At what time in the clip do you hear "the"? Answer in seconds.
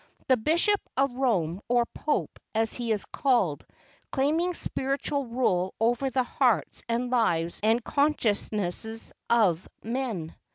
0.27-0.35, 6.09-6.23